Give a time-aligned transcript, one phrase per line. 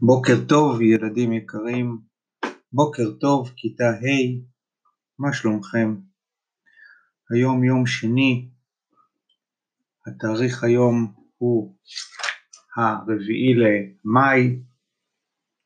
[0.00, 1.98] בוקר טוב ילדים יקרים,
[2.72, 4.42] בוקר טוב כיתה ה',
[5.18, 5.96] מה שלומכם?
[7.30, 8.48] היום יום שני,
[10.06, 11.76] התאריך היום הוא
[12.76, 14.62] הרביעי למאי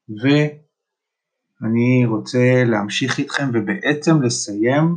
[0.08, 4.96] ואני רוצה להמשיך איתכם ובעצם לסיים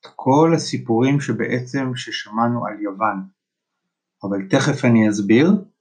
[0.00, 3.28] את כל הסיפורים שבעצם ששמענו על יוון,
[4.22, 5.73] אבל תכף אני אסביר.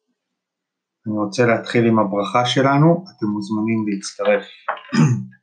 [1.08, 4.44] אני רוצה להתחיל עם הברכה שלנו, אתם מוזמנים להצטרף.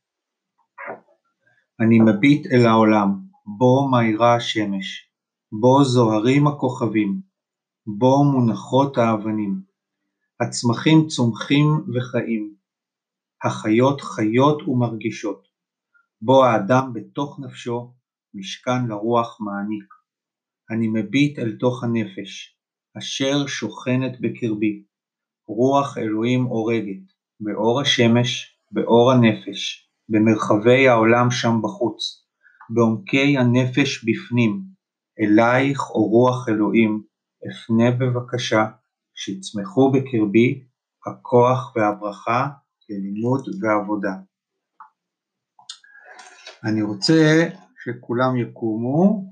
[1.80, 3.20] אני מביט אל העולם,
[3.58, 5.10] בו מאירה השמש,
[5.60, 7.20] בו זוהרים הכוכבים,
[7.86, 9.62] בו מונחות האבנים.
[10.40, 12.54] הצמחים צומחים וחיים,
[13.44, 15.48] החיות חיות ומרגישות,
[16.22, 17.94] בו האדם בתוך נפשו
[18.34, 19.94] משכן לרוח מעניק.
[20.70, 22.56] אני מביט אל תוך הנפש,
[22.98, 24.84] אשר שוכנת בקרבי,
[25.56, 32.26] רוח אלוהים אורגת, באור השמש, באור הנפש, במרחבי העולם שם בחוץ,
[32.70, 34.62] בעומקי הנפש בפנים,
[35.20, 37.02] אלייך או רוח אלוהים,
[37.48, 38.66] אפנה בבקשה,
[39.14, 40.64] שיצמחו בקרבי
[41.06, 42.48] הכוח והברכה
[42.88, 44.12] ללימוד ועבודה.
[46.64, 47.48] אני רוצה
[47.84, 49.24] שכולם יקומו,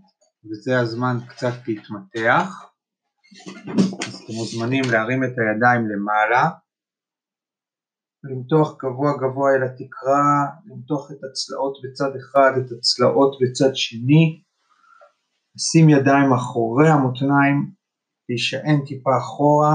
[0.44, 2.64] וזה הזמן קצת להתמתח.
[4.06, 6.50] אז אתם מוזמנים להרים את הידיים למעלה,
[8.24, 10.22] למתוח גבוה גבוה אל התקרה,
[10.66, 14.42] למתוח את הצלעות בצד אחד, את הצלעות בצד שני,
[15.54, 17.72] לשים ידיים אחורי המותניים,
[18.28, 19.74] להישען טיפה אחורה,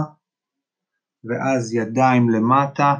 [1.23, 2.95] ואז ידיים למטה,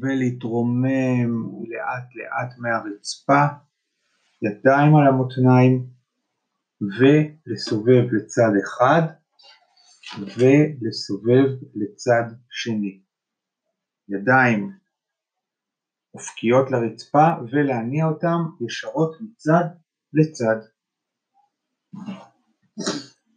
[0.00, 1.30] ולהתרומם
[1.70, 3.42] לאט לאט מהרצפה,
[4.42, 5.97] ידיים על המותניים,
[6.80, 9.02] ולסובב לצד אחד
[10.18, 13.02] ולסובב לצד שני.
[14.08, 14.78] ידיים
[16.14, 19.64] אופקיות לרצפה ולהניע אותם ישרות מצד
[20.12, 20.56] לצד.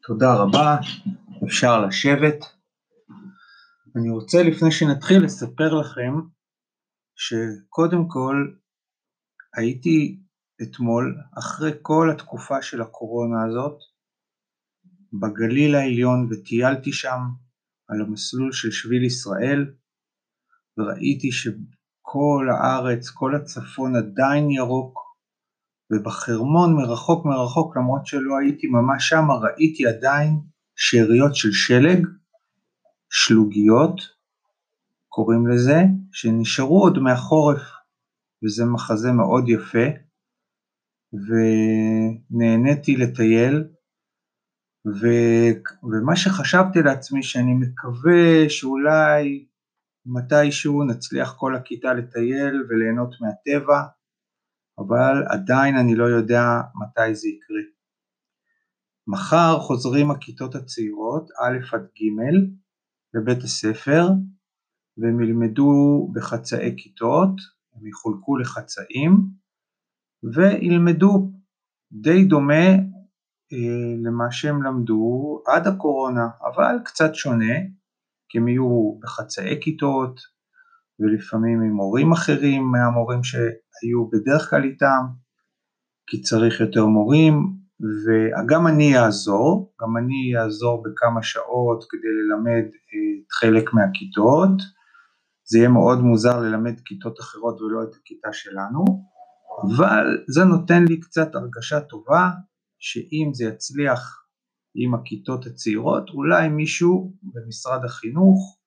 [0.03, 0.77] תודה רבה,
[1.47, 2.45] אפשר לשבת.
[3.95, 6.13] אני רוצה לפני שנתחיל לספר לכם
[7.15, 8.35] שקודם כל
[9.57, 10.19] הייתי
[10.61, 13.77] אתמול, אחרי כל התקופה של הקורונה הזאת,
[15.13, 17.19] בגליל העליון וטיילתי שם
[17.87, 19.73] על המסלול של שביל ישראל,
[20.77, 24.99] וראיתי שכל הארץ, כל הצפון עדיין ירוק,
[25.91, 30.39] ובחרמון מרחוק מרחוק, למרות שלא הייתי ממש שם, ראיתי עדיין
[30.75, 32.07] שאריות של שלג,
[33.09, 34.01] שלוגיות,
[35.09, 37.61] קוראים לזה, שנשארו עוד מהחורף,
[38.43, 40.10] וזה מחזה מאוד יפה.
[41.13, 43.63] ונהניתי לטייל,
[44.87, 45.07] ו...
[45.83, 49.45] ומה שחשבתי לעצמי שאני מקווה שאולי
[50.05, 53.81] מתישהו נצליח כל הכיתה לטייל וליהנות מהטבע,
[54.79, 56.43] אבל עדיין אני לא יודע
[56.75, 57.61] מתי זה יקרה.
[59.07, 62.35] מחר חוזרים הכיתות הצעירות, א' עד ג',
[63.13, 64.07] לבית הספר,
[64.97, 67.35] והם ילמדו בחצאי כיתות,
[67.73, 69.40] הם יחולקו לחצאים,
[70.23, 71.31] וילמדו
[71.91, 72.65] די דומה
[73.53, 77.55] אה, למה שהם למדו עד הקורונה, אבל קצת שונה,
[78.29, 80.19] כי הם יהיו בחצאי כיתות
[80.99, 85.05] ולפעמים עם מורים אחרים מהמורים שהיו בדרך כלל איתם,
[86.07, 87.33] כי צריך יותר מורים,
[88.05, 94.61] וגם אני אעזור, גם אני אעזור בכמה שעות כדי ללמד את חלק מהכיתות,
[95.43, 98.85] זה יהיה מאוד מוזר ללמד כיתות אחרות ולא את הכיתה שלנו,
[99.59, 102.29] אבל זה נותן לי קצת הרגשה טובה
[102.79, 104.25] שאם זה יצליח
[104.75, 108.57] עם הכיתות הצעירות, אולי מישהו במשרד החינוך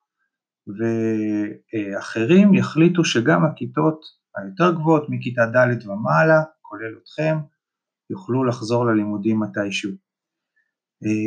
[0.66, 4.00] ואחרים יחליטו שגם הכיתות
[4.36, 7.38] היותר גבוהות מכיתה ד' ומעלה, כולל אתכם,
[8.10, 9.90] יוכלו לחזור ללימודים מתישהו.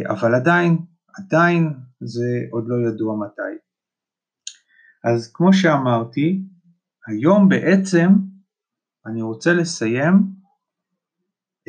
[0.09, 0.77] אבל עדיין,
[1.17, 3.57] עדיין זה עוד לא ידוע מתי.
[5.03, 6.41] אז כמו שאמרתי,
[7.07, 8.07] היום בעצם
[9.07, 10.13] אני רוצה לסיים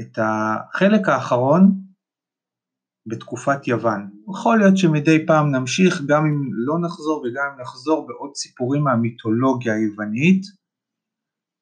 [0.01, 1.81] את החלק האחרון
[3.07, 4.11] בתקופת יוון.
[4.31, 9.75] יכול להיות שמדי פעם נמשיך, גם אם לא נחזור וגם אם נחזור בעוד סיפורים מהמיתולוגיה
[9.75, 10.43] היוונית,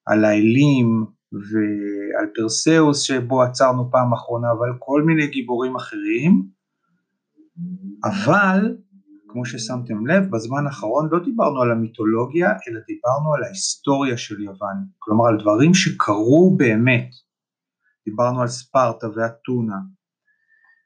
[0.07, 6.49] על האלים ועל פרסאוס שבו עצרנו פעם אחרונה, אבל כל מיני גיבורים אחרים,
[8.05, 8.77] אבל
[9.37, 14.77] כמו ששמתם לב, בזמן האחרון לא דיברנו על המיתולוגיה, אלא דיברנו על ההיסטוריה של יוון,
[14.99, 17.11] כלומר על דברים שקרו באמת.
[18.05, 19.77] דיברנו על ספרטה ואתונה,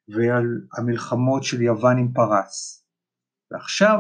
[0.09, 0.45] ועל
[0.79, 2.85] המלחמות של יוון עם פרס.
[3.51, 3.99] ועכשיו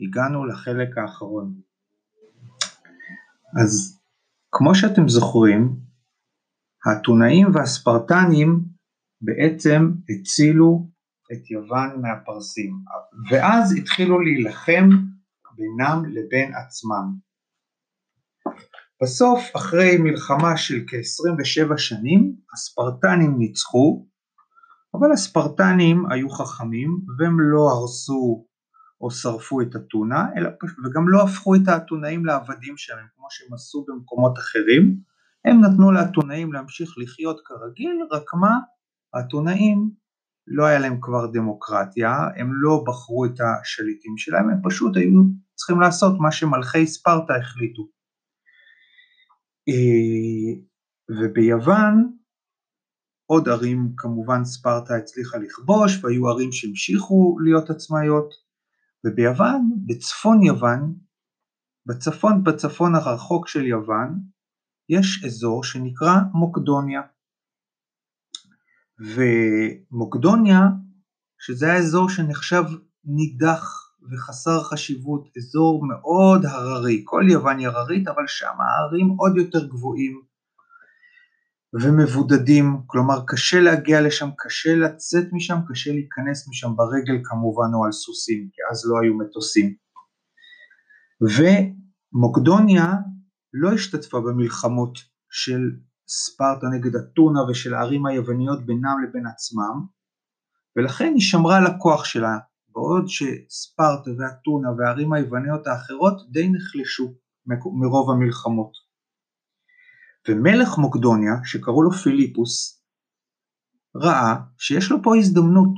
[0.00, 1.54] הגענו לחלק האחרון.
[3.62, 4.00] אז
[4.50, 5.76] כמו שאתם זוכרים,
[6.86, 8.64] האתונאים והספרטנים
[9.20, 10.93] בעצם הצילו
[11.34, 12.72] את יוון מהפרסים,
[13.30, 14.88] ואז התחילו להילחם
[15.56, 17.14] בינם לבין עצמם.
[19.02, 24.06] בסוף, אחרי מלחמה של כ-27 שנים, הספרטנים ניצחו,
[24.94, 28.46] אבל הספרטנים היו חכמים והם לא הרסו
[29.00, 30.26] או שרפו את אתונה,
[30.84, 34.96] וגם לא הפכו את האתונאים לעבדים שלהם, כמו שהם עשו במקומות אחרים,
[35.44, 38.58] הם נתנו לאתונאים להמשיך לחיות כרגיל, רק מה,
[39.14, 39.90] האתונאים
[40.46, 45.22] לא היה להם כבר דמוקרטיה, הם לא בחרו את השליטים שלהם, הם פשוט היו
[45.54, 47.82] צריכים לעשות מה שמלכי ספרטה החליטו.
[49.68, 50.62] אה,
[51.10, 52.16] וביוון
[53.26, 58.34] עוד ערים כמובן ספרטה הצליחה לכבוש והיו ערים שהמשיכו להיות עצמאיות
[59.06, 60.94] וביוון, בצפון יוון,
[61.86, 64.20] בצפון בצפון הרחוק של יוון,
[64.88, 67.00] יש אזור שנקרא מוקדוניה.
[68.98, 70.60] ומוקדוניה,
[71.38, 72.62] שזה האזור שנחשב
[73.04, 79.68] נידח וחסר חשיבות, אזור מאוד הררי, כל יוון היא הררית, אבל שם הערים עוד יותר
[79.68, 80.22] גבוהים
[81.82, 86.76] ומבודדים, כלומר קשה להגיע לשם, קשה לצאת משם, קשה להיכנס משם.
[86.76, 89.74] ברגל כמובן או על סוסים, כי אז לא היו מטוסים.
[91.20, 92.92] ומוקדוניה
[93.52, 94.98] לא השתתפה במלחמות
[95.30, 95.60] של
[96.14, 99.76] ספרטה נגד אתונה ושל הערים היווניות בינם לבין עצמם,
[100.76, 102.38] ולכן היא שמרה על הכוח שלה,
[102.68, 107.14] בעוד שספרטה ואתונה והערים היווניות האחרות די נחלשו
[107.80, 108.72] מרוב המלחמות.
[110.28, 112.82] ומלך מוקדוניה, שקראו לו פיליפוס,
[113.96, 115.74] ראה שיש לו פה הזדמנות,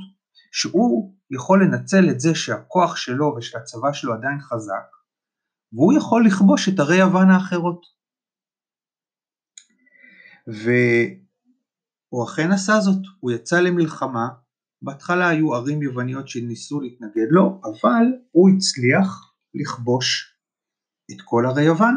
[0.51, 4.87] שהוא יכול לנצל את זה שהכוח שלו ושל הצבא שלו עדיין חזק,
[5.73, 7.96] והוא יכול לכבוש את ערי יוון האחרות.
[10.47, 14.27] והוא אכן עשה זאת, הוא יצא למלחמה,
[14.81, 20.37] בהתחלה היו ערים יווניות שניסו להתנגד לו, אבל הוא הצליח לכבוש
[21.11, 21.95] את כל ערי יוון,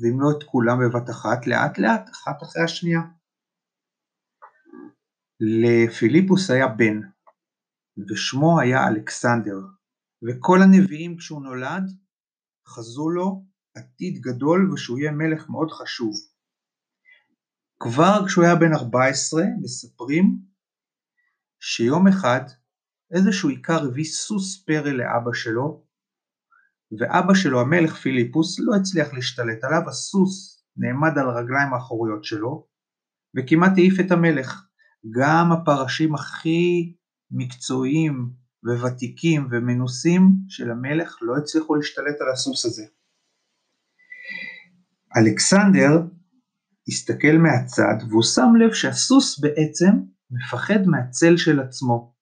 [0.00, 3.00] ואם לא את כולם בבת אחת, לאט לאט, אחת אחרי השנייה.
[5.40, 7.00] לפיליפוס היה בן,
[8.08, 9.58] ושמו היה אלכסנדר,
[10.24, 11.84] וכל הנביאים כשהוא נולד
[12.68, 13.44] חזו לו
[13.76, 16.14] עתיד גדול ושהוא יהיה מלך מאוד חשוב.
[17.80, 20.38] כבר כשהוא היה בן 14 מספרים
[21.60, 22.40] שיום אחד
[23.14, 25.84] איזשהו איכר הביא סוס פרא לאבא שלו
[26.98, 32.66] ואבא שלו המלך פיליפוס לא הצליח להשתלט עליו, הסוס נעמד על הרגליים האחוריות שלו
[33.36, 34.62] וכמעט העיף את המלך.
[35.10, 36.94] גם הפרשים הכי
[37.30, 38.30] מקצועיים
[38.64, 42.84] וותיקים ומנוסים של המלך לא הצליחו להשתלט על הסוס הזה.
[45.16, 46.15] אלכסנדר
[46.88, 49.92] הסתכל מהצד והוא שם לב שהסוס בעצם
[50.30, 52.14] מפחד מהצל של עצמו.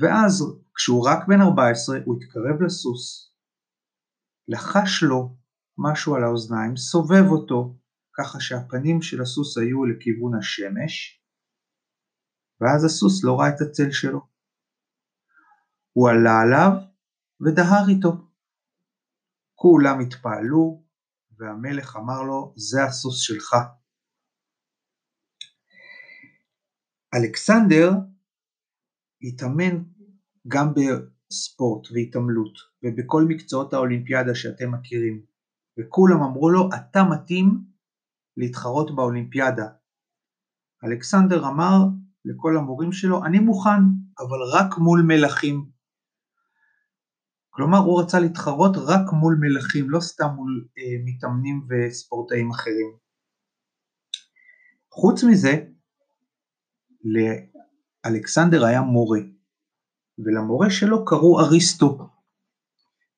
[0.00, 0.44] ואז
[0.74, 3.32] כשהוא רק בן 14 הוא התקרב לסוס,
[4.48, 5.36] לחש לו
[5.78, 7.76] משהו על האוזניים, סובב אותו
[8.18, 11.22] ככה שהפנים של הסוס היו לכיוון השמש,
[12.60, 14.20] ואז הסוס לא ראה את הצל שלו.
[15.92, 16.72] הוא עלה עליו
[17.40, 18.12] ודהר איתו.
[19.54, 20.85] כולם התפעלו,
[21.38, 23.54] והמלך אמר לו, זה הסוס שלך.
[27.14, 27.90] אלכסנדר
[29.22, 29.84] התאמן
[30.48, 35.22] גם בספורט והתעמלות ובכל מקצועות האולימפיאדה שאתם מכירים,
[35.78, 37.64] וכולם אמרו לו, אתה מתאים
[38.36, 39.66] להתחרות באולימפיאדה.
[40.84, 41.76] אלכסנדר אמר
[42.24, 43.82] לכל המורים שלו, אני מוכן,
[44.18, 45.75] אבל רק מול מלכים.
[47.56, 52.96] כלומר הוא רצה להתחרות רק מול מלכים, לא סתם מול אה, מתאמנים וספורטאים אחרים.
[54.92, 55.64] חוץ מזה,
[58.04, 59.20] לאלכסנדר היה מורה,
[60.18, 61.98] ולמורה שלו קראו אריסטו.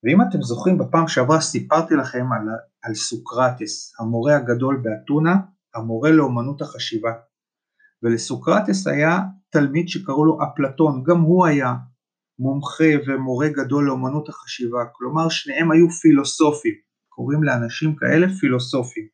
[0.04, 2.48] ואם אתם זוכרים, בפעם שעברה סיפרתי לכם על,
[2.82, 5.36] על סוקרטס, המורה הגדול באתונה,
[5.74, 7.12] המורה לאומנות החשיבה.
[8.02, 11.74] ולסוקרטס היה תלמיד שקראו לו אפלטון, גם הוא היה
[12.38, 16.74] מומחה ומורה גדול לאומנות החשיבה, כלומר שניהם היו פילוסופים,
[17.08, 19.08] קוראים לאנשים כאלה פילוסופים,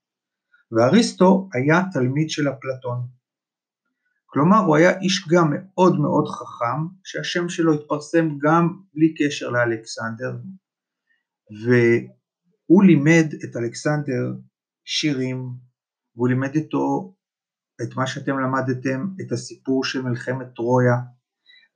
[0.73, 3.07] ואריסטו היה תלמיד של אפלטון.
[4.27, 10.37] כלומר הוא היה איש גם מאוד מאוד חכם, שהשם שלו התפרסם גם בלי קשר לאלכסנדר,
[11.65, 14.33] והוא לימד את אלכסנדר
[14.85, 15.51] שירים,
[16.17, 17.15] והוא לימד איתו
[17.83, 20.95] את מה שאתם למדתם, את הסיפור של מלחמת טרויה,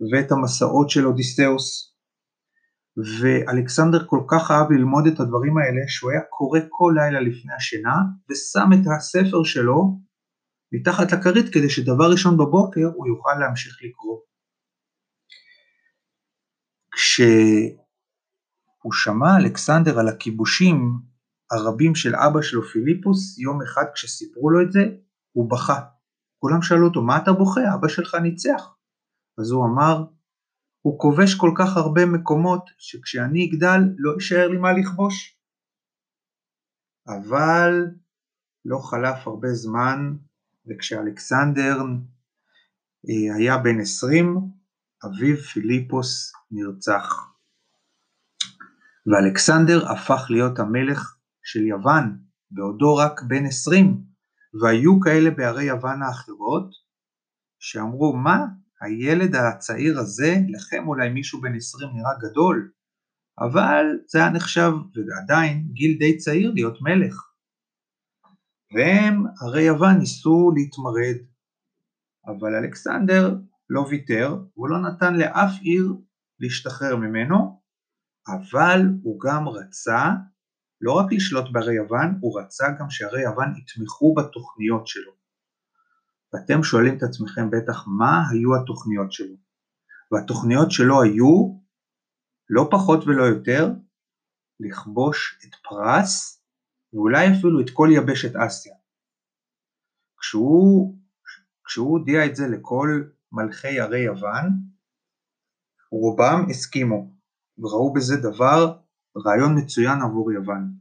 [0.00, 1.94] ואת המסעות של אודיסאוס,
[3.20, 7.96] ואלכסנדר כל כך אהב ללמוד את הדברים האלה שהוא היה קורא כל לילה לפני השינה
[8.30, 9.98] ושם את הספר שלו
[10.72, 14.18] מתחת לכרית כדי שדבר ראשון בבוקר הוא יוכל להמשיך לקרוא.
[16.94, 17.72] כשהוא
[18.92, 20.78] שמע אלכסנדר על הכיבושים
[21.50, 24.80] הרבים של אבא שלו פיליפוס, יום אחד כשסיפרו לו את זה,
[25.32, 25.80] הוא בכה.
[26.38, 27.60] כולם שאלו אותו, מה אתה בוכה?
[27.74, 28.77] אבא שלך ניצח.
[29.38, 30.04] אז הוא אמר,
[30.82, 35.38] הוא כובש כל כך הרבה מקומות שכשאני אגדל לא יישאר לי מה לכבוש.
[37.06, 37.72] אבל
[38.64, 40.16] לא חלף הרבה זמן
[40.66, 41.76] וכשאלכסנדר
[43.08, 44.38] אה, היה בן 20
[45.04, 47.28] אביו פיליפוס נרצח
[49.06, 52.18] ואלכסנדר הפך להיות המלך של יוון
[52.50, 54.02] בעודו רק בן 20
[54.62, 56.70] והיו כאלה בערי יוון האחרות
[57.58, 58.46] שאמרו מה
[58.80, 62.70] הילד הצעיר הזה, לכם אולי מישהו בן 20 נראה גדול,
[63.38, 67.28] אבל זה היה נחשב, ועדיין, גיל די צעיר להיות מלך.
[68.74, 71.16] והם, הרי יוון, ניסו להתמרד,
[72.26, 73.36] אבל אלכסנדר
[73.70, 75.94] לא ויתר, הוא לא נתן לאף עיר
[76.40, 77.60] להשתחרר ממנו,
[78.28, 80.10] אבל הוא גם רצה
[80.80, 85.17] לא רק לשלוט בערי יוון, הוא רצה גם שערי יוון יתמכו בתוכניות שלו.
[86.32, 89.36] ואתם שואלים את עצמכם בטח מה היו התוכניות שלו.
[90.12, 91.58] והתוכניות שלו היו,
[92.50, 93.70] לא פחות ולא יותר,
[94.60, 96.42] לכבוש את פרס
[96.92, 98.74] ואולי אפילו את כל יבשת אסיה.
[100.20, 100.98] כשהוא,
[101.64, 104.48] כשהוא הודיע את זה לכל מלכי ערי יוון,
[105.92, 107.12] רובם הסכימו
[107.58, 108.78] וראו בזה דבר,
[109.26, 110.72] רעיון מצוין עבור יוון.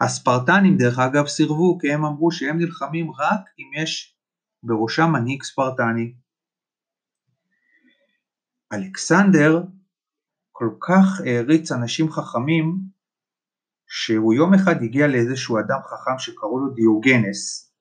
[0.00, 4.13] הספרטנים דרך אגב סירבו כי הם אמרו שהם נלחמים רק אם יש
[4.64, 6.14] בראשם מנהיג ספרטני.
[8.72, 9.62] אלכסנדר
[10.52, 12.74] כל כך העריץ אנשים חכמים
[13.86, 17.72] שהוא יום אחד הגיע לאיזשהו אדם חכם שקראו לו דיוגנס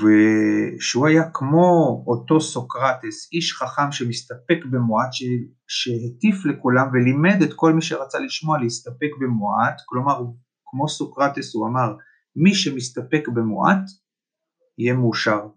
[0.00, 5.08] ושהוא היה כמו אותו סוקרטס, איש חכם שמסתפק במועט
[5.68, 10.20] שהטיף לכולם ולימד את כל מי שרצה לשמוע להסתפק במועט, כלומר
[10.64, 11.96] כמו סוקרטס הוא אמר
[12.36, 13.84] מי שמסתפק במועט
[14.78, 15.48] יהיה מאושר.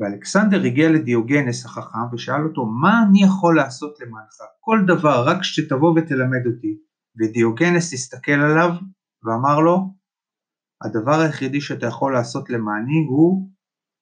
[0.00, 4.36] ואלכסנדר הגיע לדיוגנס החכם ושאל אותו מה אני יכול לעשות למענך?
[4.60, 6.78] כל דבר רק שתבוא ותלמד אותי.
[7.18, 8.70] ודיוגנס הסתכל עליו
[9.24, 9.94] ואמר לו
[10.84, 13.50] הדבר היחידי שאתה יכול לעשות למעני הוא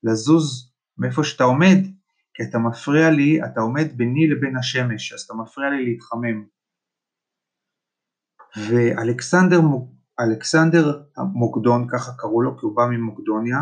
[0.03, 1.79] לזוז מאיפה שאתה עומד
[2.35, 6.45] כי אתה מפריע לי, אתה עומד ביני לבין השמש אז אתה מפריע לי להתחמם.
[8.57, 9.61] ואלכסנדר
[10.21, 13.59] אלכסנדר מוקדון, ככה קראו לו כי הוא בא ממוקדוניה,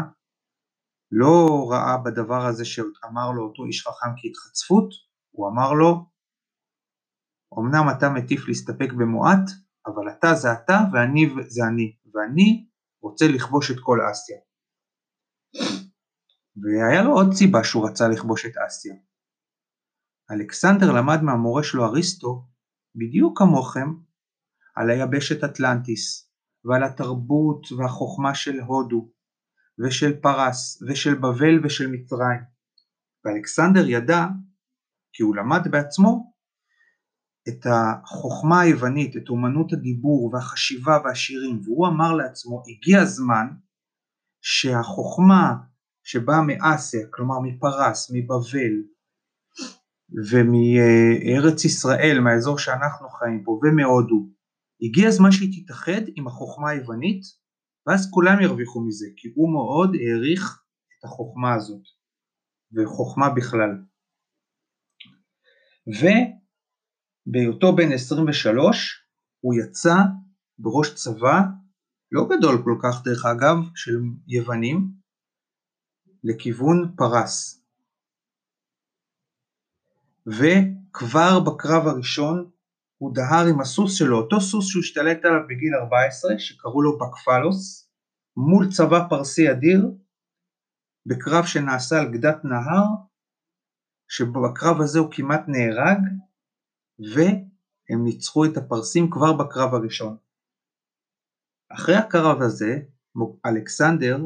[1.12, 4.88] לא ראה בדבר הזה שאמר לו אותו איש חכם כהתחצפות,
[5.30, 6.06] הוא אמר לו,
[7.58, 9.50] אמנם אתה מטיף להסתפק במועט,
[9.86, 12.68] אבל אתה זה אתה ואני זה אני, ואני
[13.02, 14.38] רוצה לכבוש את כל אסיה.
[16.56, 18.94] והיה לו עוד סיבה שהוא רצה לכבוש את אסיה.
[20.30, 22.46] אלכסנדר למד מהמורה שלו אריסטו,
[22.94, 23.88] בדיוק כמוכם,
[24.76, 26.30] על היבשת אטלנטיס,
[26.64, 29.13] ועל התרבות והחוכמה של הודו,
[29.78, 32.40] ושל פרס ושל בבל ושל מצרים.
[33.24, 34.26] ואלכסנדר ידע,
[35.12, 36.34] כי הוא למד בעצמו,
[37.48, 43.46] את החוכמה היוונית, את אומנות הדיבור והחשיבה והשירים, והוא אמר לעצמו, הגיע הזמן
[44.40, 45.54] שהחוכמה
[46.04, 48.74] שבאה מאסיה, כלומר מפרס, מבבל
[50.30, 54.28] ומארץ ישראל, מהאזור שאנחנו חיים פה, ומהודו,
[54.82, 57.22] הגיע הזמן שהיא תתאחד עם החוכמה היוונית
[57.86, 60.62] ואז כולם ירוויחו מזה, כי הוא מאוד העריך
[60.98, 61.82] את החוכמה הזאת,
[62.72, 63.84] וחוכמה בכלל.
[67.26, 69.04] ובהיותו בן 23
[69.40, 69.94] הוא יצא
[70.58, 71.40] בראש צבא,
[72.12, 73.92] לא גדול כל כך דרך אגב, של
[74.26, 74.90] יוונים,
[76.24, 77.64] לכיוון פרס.
[80.26, 82.50] וכבר בקרב הראשון
[83.04, 87.90] הוא דהר עם הסוס שלו, אותו סוס שהוא השתלט עליו בגיל 14, שקראו לו בקפלוס,
[88.36, 89.90] מול צבא פרסי אדיר,
[91.06, 92.84] בקרב שנעשה על גדת נהר,
[94.08, 95.98] שבקרב הזה הוא כמעט נהרג,
[97.14, 100.16] והם ניצחו את הפרסים כבר בקרב הראשון.
[101.72, 102.78] אחרי הקרב הזה,
[103.46, 104.18] אלכסנדר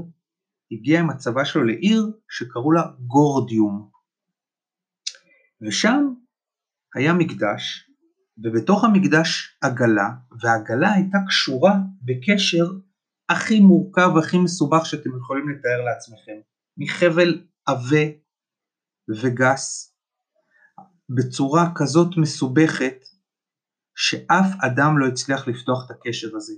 [0.72, 3.90] הגיע עם הצבא שלו לעיר שקראו לה גורדיום.
[5.60, 6.14] ושם
[6.94, 7.87] היה מקדש
[8.44, 10.08] ובתוך המקדש עגלה,
[10.40, 12.64] והעגלה הייתה קשורה בקשר
[13.28, 16.38] הכי מורכב והכי מסובך שאתם יכולים לתאר לעצמכם,
[16.76, 18.06] מחבל עבה
[19.22, 19.94] וגס,
[21.16, 23.04] בצורה כזאת מסובכת,
[23.96, 26.54] שאף אדם לא הצליח לפתוח את הקשר הזה.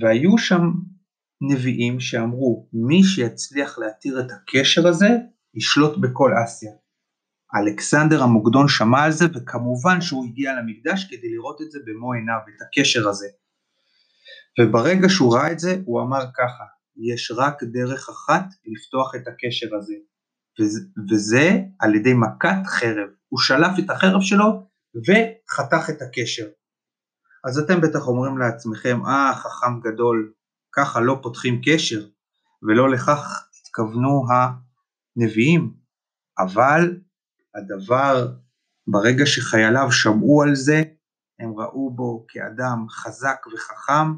[0.00, 0.62] והיו שם
[1.40, 5.08] נביאים שאמרו מי שיצליח להתיר את הקשר הזה
[5.54, 6.72] ישלוט בכל אסיה.
[7.54, 12.38] אלכסנדר המוקדון שמע על זה וכמובן שהוא הגיע למקדש כדי לראות את זה במו עיניו,
[12.56, 13.26] את הקשר הזה.
[14.60, 16.64] וברגע שהוא ראה את זה הוא אמר ככה,
[16.96, 19.94] יש רק דרך אחת לפתוח את הקשר הזה,
[21.10, 23.08] וזה על ידי מכת חרב.
[23.28, 26.46] הוא שלף את החרב שלו וחתך את הקשר.
[27.44, 30.32] אז אתם בטח אומרים לעצמכם, אה, חכם גדול,
[30.72, 32.06] ככה לא פותחים קשר,
[32.62, 34.22] ולא לכך התכוונו
[35.16, 35.74] הנביאים,
[36.38, 36.96] אבל
[37.54, 38.28] הדבר,
[38.86, 40.82] ברגע שחייליו שמעו על זה,
[41.40, 44.14] הם ראו בו כאדם חזק וחכם,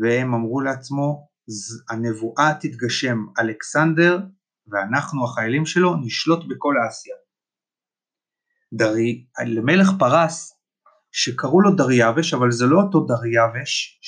[0.00, 1.28] והם אמרו לעצמו,
[1.90, 4.18] הנבואה תתגשם, אלכסנדר
[4.66, 7.14] ואנחנו החיילים שלו נשלוט בכל אסיה.
[8.74, 10.52] דרי, למלך פרס
[11.12, 14.00] שקראו לו דריווש, אבל זה לא אותו דריווש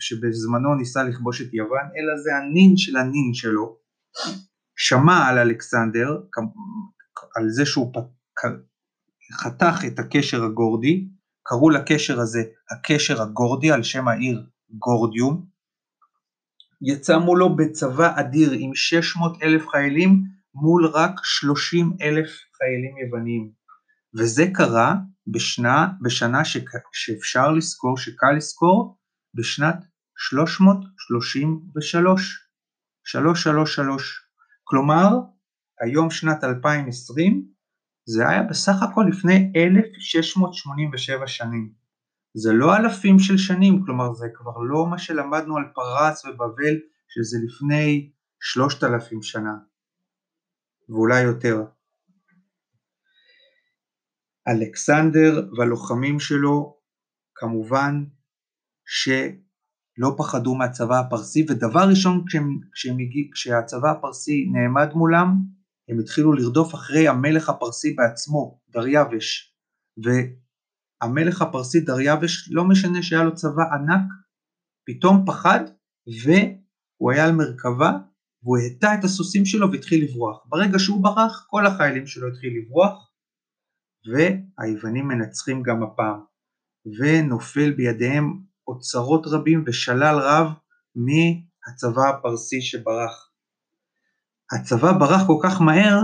[0.00, 3.78] שבזמנו ניסה לכבוש את יוון, אלא זה הנין של הנין שלו,
[4.76, 6.20] שמע על אלכסנדר,
[7.36, 7.92] על זה שהוא
[9.32, 11.08] חתך את הקשר הגורדי,
[11.42, 15.46] קראו לקשר הזה הקשר הגורדי על שם העיר גורדיום,
[16.82, 20.22] יצא מולו בצבא אדיר עם 600 אלף חיילים
[20.54, 23.50] מול רק 30 אלף חיילים יווניים.
[24.18, 24.94] וזה קרה
[25.26, 26.56] בשנה, בשנה ש,
[26.92, 28.96] שאפשר לזכור, שקל לזכור,
[29.34, 29.84] בשנת
[30.16, 32.48] 333,
[33.04, 34.26] 333.
[34.64, 35.08] כלומר,
[35.80, 37.46] היום שנת 2020,
[38.04, 41.72] זה היה בסך הכל לפני 1687 שנים.
[42.34, 46.74] זה לא אלפים של שנים, כלומר זה כבר לא מה שלמדנו על פרס ובבל,
[47.08, 48.10] שזה לפני
[48.40, 49.54] 3,000 שנה,
[50.88, 51.64] ואולי יותר.
[54.48, 56.76] אלכסנדר והלוחמים שלו
[57.34, 58.04] כמובן
[58.84, 62.96] שלא פחדו מהצבא הפרסי ודבר ראשון כשהם, כשהם
[63.32, 65.59] כשהצבא הפרסי נעמד מולם
[65.90, 69.54] הם התחילו לרדוף אחרי המלך הפרסי בעצמו, דריווש,
[70.02, 74.06] והמלך הפרסי דריווש לא משנה שהיה לו צבא ענק,
[74.86, 75.60] פתאום פחד
[76.24, 77.92] והוא היה על מרכבה
[78.42, 80.46] והוא הטה את הסוסים שלו והתחיל לברוח.
[80.48, 83.10] ברגע שהוא ברח כל החיילים שלו התחילו לברוח
[84.06, 86.20] והיוונים מנצחים גם הפעם,
[86.98, 90.46] ונופל בידיהם אוצרות רבים ושלל רב
[90.94, 93.29] מהצבא הפרסי שברח.
[94.52, 96.00] הצבא ברח כל כך מהר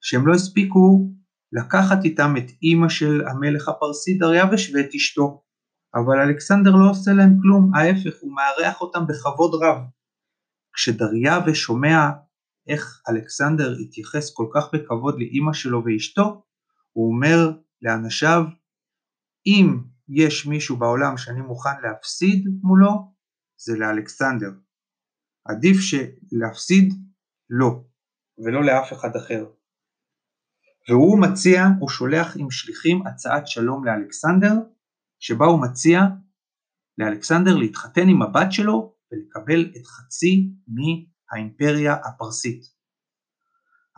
[0.00, 1.10] שהם לא הספיקו
[1.52, 5.42] לקחת איתם את אימא של המלך הפרסי דריווש ואת אשתו,
[5.94, 9.78] אבל אלכסנדר לא עושה להם כלום, ההפך הוא מארח אותם בכבוד רב.
[10.74, 12.10] כשדריווש שומע
[12.68, 16.42] איך אלכסנדר התייחס כל כך בכבוד לאימא שלו ואשתו,
[16.92, 18.42] הוא אומר לאנשיו,
[19.46, 23.12] אם יש מישהו בעולם שאני מוכן להפסיד מולו,
[23.56, 24.50] זה לאלכסנדר.
[25.44, 26.94] עדיף שלהפסיד
[27.50, 27.84] לא,
[28.38, 29.46] ולא לאף אחד אחר.
[30.88, 34.54] והוא מציע, הוא שולח עם שליחים הצעת שלום לאלכסנדר,
[35.18, 36.00] שבה הוא מציע
[36.98, 42.62] לאלכסנדר להתחתן עם הבת שלו ולקבל את חצי מהאימפריה הפרסית.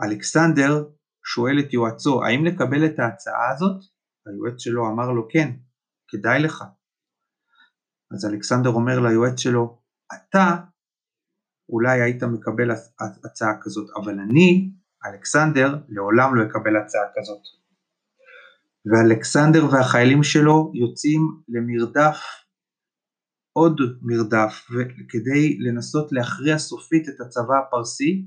[0.02, 0.84] אלכסנדר
[1.24, 3.82] שואל את יועצו האם לקבל את ההצעה הזאת,
[4.26, 5.50] היועץ שלו אמר לו כן,
[6.08, 6.64] כדאי לך.
[8.14, 9.82] אז אלכסנדר אומר ליועץ שלו,
[10.14, 10.56] אתה
[11.68, 12.70] אולי היית מקבל
[13.24, 14.70] הצעה כזאת, אבל אני,
[15.06, 17.42] אלכסנדר, לעולם לא אקבל הצעה כזאת.
[18.86, 22.18] ואלכסנדר והחיילים שלו יוצאים למרדף,
[23.52, 24.68] עוד מרדף,
[25.08, 28.26] כדי לנסות להכריע סופית את הצבא הפרסי,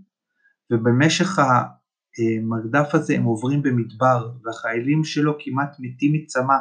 [0.72, 6.56] ובמשך המרדף הזה הם עוברים במדבר, והחיילים שלו כמעט מתים מצמא.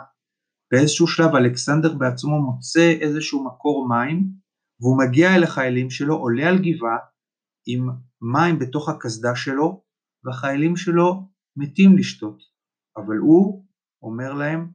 [0.73, 4.40] באיזשהו שלב אלכסנדר בעצמו מוצא איזשהו מקור מים,
[4.81, 6.99] והוא מגיע אל החיילים שלו, עולה על גבעה
[7.67, 7.89] עם
[8.33, 9.85] מים בתוך הקסדה שלו,
[10.25, 12.43] והחיילים שלו מתים לשתות.
[12.97, 13.67] אבל הוא
[14.03, 14.71] אומר להם,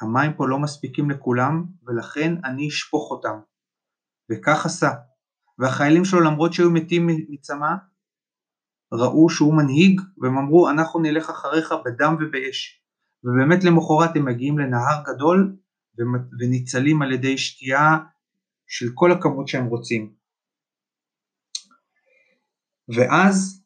[0.00, 3.38] המים פה לא מספיקים לכולם, ולכן אני אשפוך אותם.
[4.30, 4.90] וכך עשה.
[5.58, 7.74] והחיילים שלו למרות שהיו מתים מצמא,
[8.92, 12.84] ראו שהוא מנהיג והם אמרו אנחנו נלך אחריך בדם ובאש
[13.24, 15.56] ובאמת למחרת הם מגיעים לנהר גדול
[16.40, 17.98] וניצלים על ידי שתייה
[18.66, 20.14] של כל הכמות שהם רוצים.
[22.96, 23.64] ואז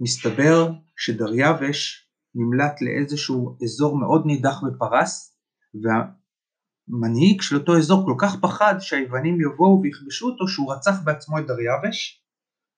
[0.00, 5.38] מסתבר שדריווש נמלט לאיזשהו אזור מאוד נידח בפרס
[5.74, 11.44] והמנהיג של אותו אזור כל כך פחד שהיוונים יבואו ויכבשו אותו שהוא רצח בעצמו את
[11.46, 12.24] דריווש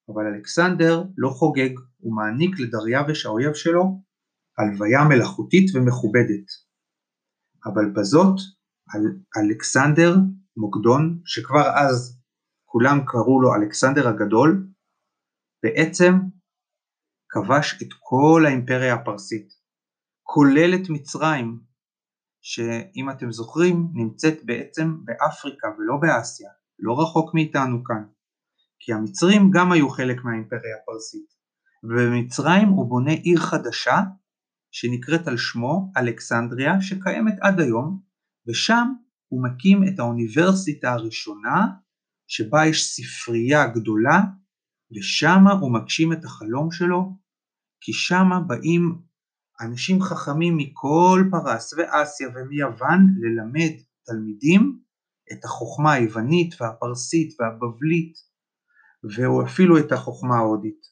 [0.08, 4.02] אבל אלכסנדר לא חוגג, הוא מעניק לדריווש האויב שלו
[4.58, 6.46] הלוויה מלאכותית ומכובדת.
[7.66, 8.36] אבל בזאת
[9.36, 10.14] אלכסנדר
[10.56, 12.20] מוקדון, שכבר אז
[12.64, 14.68] כולם קראו לו אלכסנדר הגדול,
[15.62, 16.12] בעצם
[17.28, 19.48] כבש את כל האימפריה הפרסית,
[20.22, 21.60] כולל את מצרים,
[22.42, 28.04] שאם אתם זוכרים נמצאת בעצם באפריקה ולא באסיה, לא רחוק מאיתנו כאן,
[28.78, 31.26] כי המצרים גם היו חלק מהאימפריה הפרסית,
[31.84, 34.00] ובמצרים הוא בונה עיר חדשה
[34.70, 38.00] שנקראת על שמו אלכסנדריה שקיימת עד היום,
[38.48, 38.92] ושם
[39.36, 41.66] הוא מקים את האוניברסיטה הראשונה
[42.28, 44.20] שבה יש ספרייה גדולה
[44.96, 47.16] ושם הוא מגשים את החלום שלו
[47.80, 48.98] כי שם באים
[49.60, 53.72] אנשים חכמים מכל פרס ואסיה ומיוון ללמד
[54.06, 54.80] תלמידים
[55.32, 58.14] את החוכמה היוונית והפרסית והבבלית
[59.16, 60.86] ואפילו את החוכמה ההודית.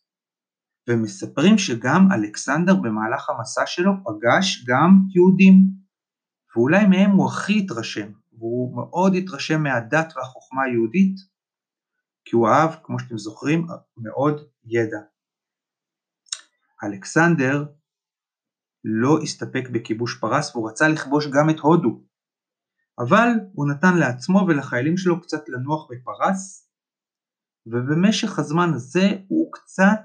[0.89, 5.55] ומספרים שגם אלכסנדר במהלך המסע שלו פגש גם יהודים,
[6.57, 11.17] ואולי מהם הוא הכי התרשם, והוא מאוד התרשם מהדת והחוכמה היהודית,
[12.25, 13.67] כי הוא אהב, כמו שאתם זוכרים,
[13.97, 14.99] מאוד ידע.
[16.85, 17.65] אלכסנדר
[18.85, 22.05] לא הסתפק בכיבוש פרס והוא רצה לכבוש גם את הודו,
[22.99, 26.71] אבל הוא נתן לעצמו ולחיילים שלו קצת לנוח בפרס,
[27.67, 30.05] ובמשך הזמן הזה הוא קצת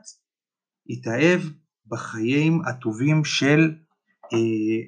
[0.90, 1.42] התאהב
[1.86, 3.76] בחיים הטובים של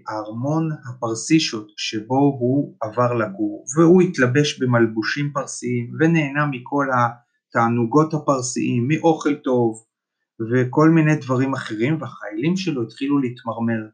[0.08, 9.36] הארמון הפרסישות שבו הוא עבר לגור, והוא התלבש במלבושים פרסיים ונהנה מכל התענוגות הפרסיים, מאוכל
[9.36, 9.84] טוב
[10.51, 13.89] וכל מיני דברים אחרים, והחיילים שלו התחילו להתמרמר,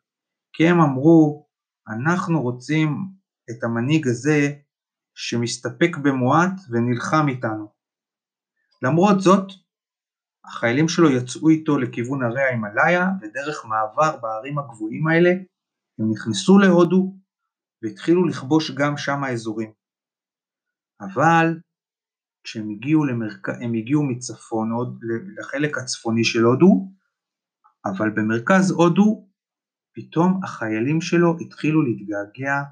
[0.53, 1.47] כי הם אמרו,
[1.89, 2.97] אנחנו רוצים
[3.49, 4.53] את המנהיג הזה
[5.15, 7.67] שמסתפק במועט ונלחם איתנו.
[8.81, 9.51] למרות זאת,
[10.47, 15.29] החיילים שלו יצאו איתו לכיוון הרי ההימאליה ודרך מעבר בהרים הגבוהים האלה
[15.99, 17.15] הם נכנסו להודו
[17.81, 19.71] והתחילו לכבוש גם שם האזורים.
[21.01, 21.59] אבל
[22.43, 23.49] כשהם הגיעו, למרכ...
[23.49, 24.99] הם הגיעו מצפון עוד
[25.37, 26.91] לחלק הצפוני של הודו,
[27.85, 29.27] אבל במרכז הודו
[29.95, 32.63] פתאום החיילים שלו התחילו להתגעגע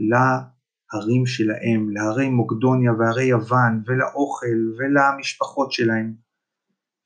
[0.00, 6.23] להרים שלהם, להרי מוקדוניה והרי יוון ולאוכל ולמשפחות שלהם.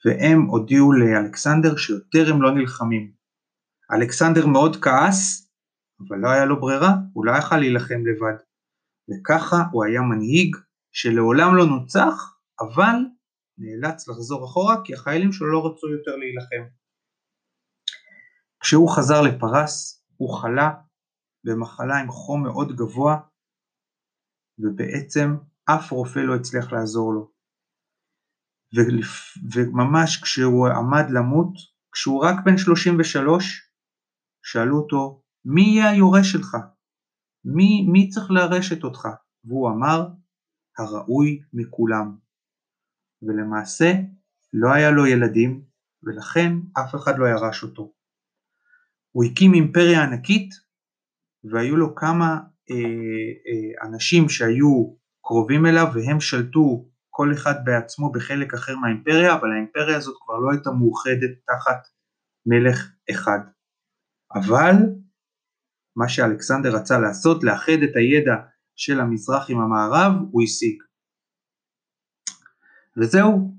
[0.04, 3.12] והם הודיעו לאלכסנדר שיותר הם לא נלחמים.
[3.92, 5.50] אלכסנדר מאוד כעס,
[6.00, 8.38] אבל לא היה לו ברירה, הוא לא יכל להילחם לבד.
[9.08, 10.56] וככה הוא היה מנהיג
[10.92, 12.96] שלעולם לא נוצח, אבל
[13.58, 16.74] נאלץ לחזור אחורה כי החיילים שלו לא רצו יותר להילחם.
[18.60, 20.70] כשהוא חזר לפרס, הוא חלה
[21.44, 23.20] במחלה עם חום מאוד גבוה,
[24.58, 27.37] ובעצם אף רופא לא הצליח לעזור לו.
[28.74, 31.52] וממש כשהוא עמד למות,
[31.92, 33.70] כשהוא רק בן 33,
[34.42, 36.56] שאלו אותו, מי יהיה היורש שלך?
[37.44, 39.08] מי, מי צריך לרשת אותך?
[39.44, 40.08] והוא אמר,
[40.78, 42.16] הראוי מכולם.
[43.22, 43.92] ולמעשה
[44.52, 45.62] לא היה לו ילדים,
[46.02, 47.92] ולכן אף אחד לא ירש אותו.
[49.12, 50.50] הוא הקים אימפריה ענקית,
[51.44, 52.38] והיו לו כמה
[52.70, 52.76] אה,
[53.48, 59.96] אה, אנשים שהיו קרובים אליו, והם שלטו כל אחד בעצמו בחלק אחר מהאימפריה, אבל האימפריה
[59.96, 61.80] הזאת כבר לא הייתה מאוחדת תחת
[62.46, 63.38] מלך אחד.
[64.34, 64.74] אבל
[65.96, 68.34] מה שאלכסנדר רצה לעשות, לאחד את הידע
[68.76, 70.82] של המזרח עם המערב, הוא השיג.
[72.96, 73.54] וזהו,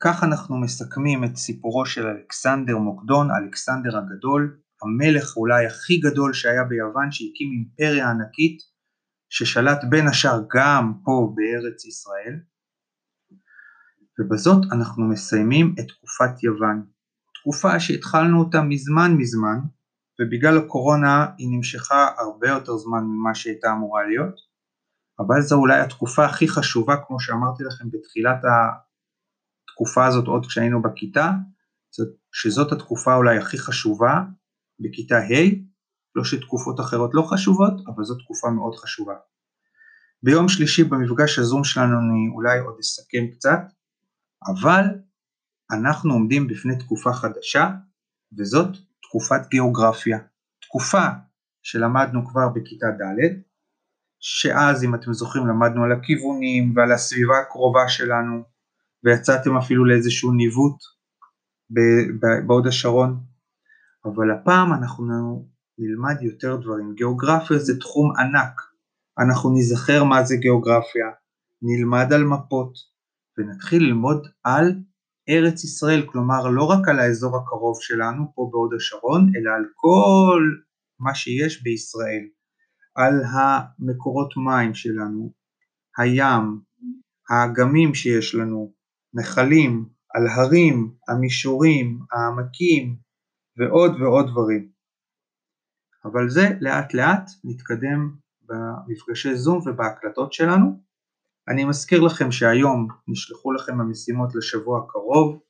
[0.00, 6.64] כך אנחנו מסכמים את סיפורו של אלכסנדר מוקדון, אלכסנדר הגדול, המלך אולי הכי גדול שהיה
[6.64, 8.58] ביוון, שהקים אימפריה ענקית,
[9.28, 12.40] ששלט בין השאר גם פה בארץ ישראל,
[14.18, 16.86] ובזאת אנחנו מסיימים את תקופת יוון,
[17.34, 19.58] תקופה שהתחלנו אותה מזמן מזמן,
[20.20, 24.34] ובגלל הקורונה היא נמשכה הרבה יותר זמן ממה שהייתה אמורה להיות,
[25.20, 28.40] אבל זו אולי התקופה הכי חשובה, כמו שאמרתי לכם בתחילת
[29.70, 31.30] התקופה הזאת עוד כשהיינו בכיתה,
[32.32, 34.22] שזאת התקופה אולי הכי חשובה
[34.80, 35.68] בכיתה ה',
[36.14, 39.14] לא שתקופות אחרות לא חשובות, אבל זו תקופה מאוד חשובה.
[40.22, 43.60] ביום שלישי במפגש הזום שלנו אני אולי עוד אסכם קצת,
[44.46, 44.84] אבל
[45.70, 47.70] אנחנו עומדים בפני תקופה חדשה,
[48.38, 50.18] וזאת תקופת גיאוגרפיה.
[50.60, 51.06] תקופה
[51.62, 53.42] שלמדנו כבר בכיתה ד',
[54.20, 58.42] שאז אם אתם זוכרים למדנו על הכיוונים ועל הסביבה הקרובה שלנו,
[59.04, 60.82] ויצאתם אפילו לאיזשהו ניווט
[62.46, 63.20] בהוד השרון,
[64.04, 65.04] אבל הפעם אנחנו
[65.78, 66.94] נלמד יותר דברים.
[66.94, 68.60] גיאוגרפיה זה תחום ענק,
[69.18, 71.06] אנחנו נזכר מה זה גיאוגרפיה,
[71.62, 72.72] נלמד על מפות,
[73.38, 74.74] ונתחיל ללמוד על
[75.28, 80.42] ארץ ישראל, כלומר לא רק על האזור הקרוב שלנו פה בהוד השרון, אלא על כל
[81.00, 82.24] מה שיש בישראל,
[82.94, 85.32] על המקורות מים שלנו,
[85.98, 86.60] הים,
[87.30, 88.72] האגמים שיש לנו,
[89.14, 92.96] נחלים, על הרים, המישורים, העמקים
[93.56, 94.68] ועוד ועוד דברים.
[96.04, 98.10] אבל זה לאט לאט נתקדם
[98.42, 100.87] במפגשי זום ובהקלטות שלנו.
[101.48, 105.40] אני מזכיר לכם שהיום נשלחו לכם המשימות לשבוע הקרוב.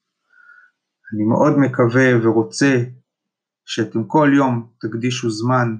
[1.15, 2.85] אני מאוד מקווה ורוצה
[3.65, 5.77] שאתם כל יום תקדישו זמן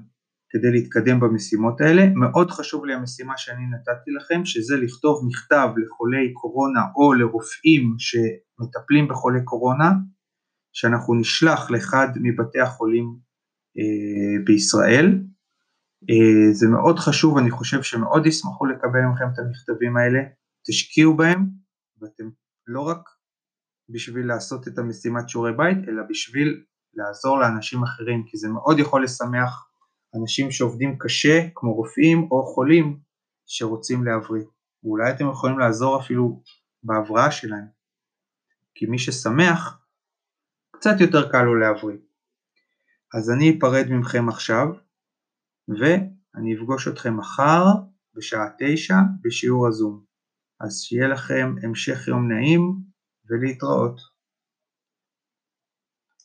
[0.49, 2.05] כדי להתקדם במשימות האלה.
[2.15, 9.07] מאוד חשוב לי המשימה שאני נתתי לכם, שזה לכתוב מכתב לחולי קורונה או לרופאים שמטפלים
[9.07, 9.91] בחולי קורונה,
[10.73, 13.15] שאנחנו נשלח לאחד מבתי החולים
[13.77, 15.19] אה, בישראל.
[16.09, 20.19] אה, זה מאוד חשוב, אני חושב שמאוד ישמחו לקבל מכם את המכתבים האלה,
[20.67, 21.49] תשקיעו בהם,
[22.01, 22.29] ואתם
[22.67, 23.09] לא רק
[23.89, 29.03] בשביל לעשות את המשימת שיעורי בית, אלא בשביל לעזור לאנשים אחרים, כי זה מאוד יכול
[29.03, 29.69] לשמח
[30.15, 32.99] אנשים שעובדים קשה, כמו רופאים או חולים
[33.45, 34.43] שרוצים להבריא.
[34.83, 36.43] ואולי אתם יכולים לעזור אפילו
[36.83, 37.67] בהבראה שלהם,
[38.75, 39.79] כי מי ששמח,
[40.71, 41.97] קצת יותר קל לו להבריא.
[43.13, 44.67] אז אני אפרד מכם עכשיו,
[45.69, 47.65] ואני אפגוש אתכם מחר
[48.15, 50.03] בשעה תשע בשיעור הזום.
[50.61, 52.75] אז שיהיה לכם המשך יום נעים
[53.29, 54.01] ולהתראות.